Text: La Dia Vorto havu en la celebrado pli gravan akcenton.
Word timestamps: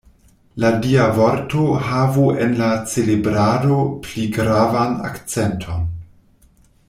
La 0.61 0.69
Dia 0.85 1.03
Vorto 1.17 1.65
havu 1.89 2.23
en 2.45 2.55
la 2.61 2.69
celebrado 2.93 3.77
pli 4.07 4.25
gravan 4.39 4.99
akcenton. 5.11 5.85